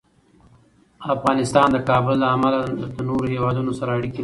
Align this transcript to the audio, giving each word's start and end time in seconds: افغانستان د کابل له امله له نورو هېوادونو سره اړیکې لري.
افغانستان 1.15 1.67
د 1.71 1.77
کابل 1.89 2.15
له 2.23 2.27
امله 2.35 2.59
له 2.79 2.87
نورو 3.09 3.25
هېوادونو 3.33 3.71
سره 3.79 3.89
اړیکې 3.97 4.17
لري. 4.17 4.19